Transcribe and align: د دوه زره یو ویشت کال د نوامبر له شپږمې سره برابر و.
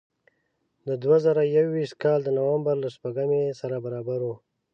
د 0.87 0.89
دوه 1.03 1.17
زره 1.25 1.41
یو 1.55 1.65
ویشت 1.75 1.95
کال 2.03 2.19
د 2.23 2.29
نوامبر 2.37 2.75
له 2.83 2.89
شپږمې 2.95 3.43
سره 3.61 3.75
برابر 3.85 4.19
و. 4.25 4.29